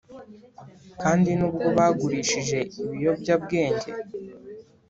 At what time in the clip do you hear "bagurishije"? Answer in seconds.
1.77-2.59